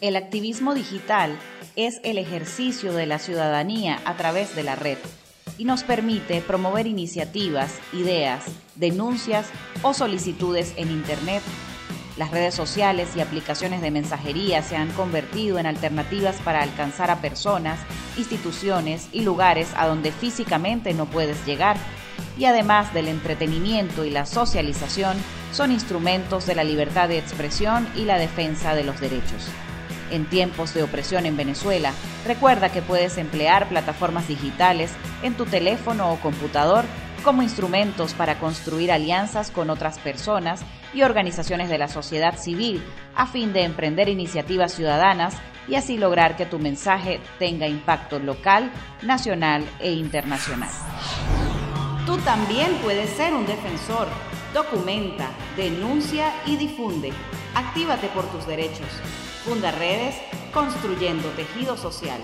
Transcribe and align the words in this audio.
El 0.00 0.16
activismo 0.16 0.72
digital 0.72 1.38
es 1.76 2.00
el 2.04 2.16
ejercicio 2.16 2.94
de 2.94 3.04
la 3.04 3.18
ciudadanía 3.18 4.00
a 4.06 4.16
través 4.16 4.56
de 4.56 4.62
la 4.62 4.74
red 4.74 4.96
y 5.58 5.66
nos 5.66 5.82
permite 5.84 6.40
promover 6.40 6.86
iniciativas, 6.86 7.74
ideas, 7.92 8.44
denuncias 8.76 9.48
o 9.82 9.92
solicitudes 9.92 10.72
en 10.78 10.90
Internet. 10.90 11.42
Las 12.16 12.30
redes 12.30 12.54
sociales 12.54 13.10
y 13.14 13.20
aplicaciones 13.20 13.82
de 13.82 13.90
mensajería 13.90 14.62
se 14.62 14.74
han 14.74 14.90
convertido 14.92 15.58
en 15.58 15.66
alternativas 15.66 16.36
para 16.36 16.62
alcanzar 16.62 17.10
a 17.10 17.20
personas, 17.20 17.78
instituciones 18.16 19.06
y 19.12 19.20
lugares 19.20 19.68
a 19.76 19.86
donde 19.86 20.12
físicamente 20.12 20.94
no 20.94 21.04
puedes 21.04 21.44
llegar. 21.44 21.76
Y 22.38 22.46
además 22.46 22.94
del 22.94 23.08
entretenimiento 23.08 24.06
y 24.06 24.10
la 24.10 24.24
socialización, 24.24 25.18
son 25.52 25.72
instrumentos 25.72 26.46
de 26.46 26.54
la 26.54 26.64
libertad 26.64 27.08
de 27.08 27.18
expresión 27.18 27.86
y 27.96 28.04
la 28.06 28.16
defensa 28.16 28.74
de 28.74 28.84
los 28.84 28.98
derechos. 28.98 29.50
En 30.10 30.26
tiempos 30.26 30.74
de 30.74 30.82
opresión 30.82 31.26
en 31.26 31.36
Venezuela, 31.36 31.92
recuerda 32.26 32.70
que 32.70 32.82
puedes 32.82 33.18
emplear 33.18 33.68
plataformas 33.68 34.26
digitales 34.28 34.92
en 35.22 35.34
tu 35.34 35.46
teléfono 35.46 36.12
o 36.12 36.20
computador 36.20 36.84
como 37.22 37.42
instrumentos 37.42 38.14
para 38.14 38.38
construir 38.38 38.90
alianzas 38.90 39.50
con 39.50 39.70
otras 39.70 39.98
personas 39.98 40.62
y 40.94 41.02
organizaciones 41.02 41.68
de 41.68 41.78
la 41.78 41.88
sociedad 41.88 42.38
civil 42.38 42.82
a 43.14 43.26
fin 43.26 43.52
de 43.52 43.64
emprender 43.64 44.08
iniciativas 44.08 44.72
ciudadanas 44.72 45.34
y 45.68 45.74
así 45.76 45.96
lograr 45.96 46.36
que 46.36 46.46
tu 46.46 46.58
mensaje 46.58 47.20
tenga 47.38 47.68
impacto 47.68 48.18
local, 48.18 48.70
nacional 49.02 49.64
e 49.78 49.92
internacional. 49.92 50.70
Tú 52.06 52.16
también 52.18 52.76
puedes 52.82 53.10
ser 53.10 53.34
un 53.34 53.46
defensor. 53.46 54.08
Documenta, 54.54 55.30
denuncia 55.56 56.32
y 56.46 56.56
difunde. 56.56 57.12
Actívate 57.54 58.08
por 58.08 58.24
tus 58.26 58.46
derechos. 58.46 58.88
Funda 59.44 59.70
redes 59.70 60.16
construyendo 60.52 61.28
tejido 61.30 61.76
social. 61.76 62.20